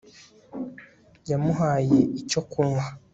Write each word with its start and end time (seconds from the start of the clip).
yamuhaye 1.29 1.99
icyo 2.19 2.41
kunywa 2.51 2.85